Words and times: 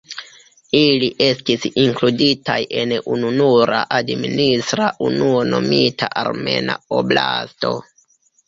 Ili 0.77 1.09
estis 1.25 1.67
inkluditaj 1.81 2.57
en 2.85 2.95
ununura 3.17 3.83
administra 3.99 4.89
unuo 5.11 5.45
nomita 5.53 6.11
Armena 6.25 6.83
Oblasto. 7.03 7.77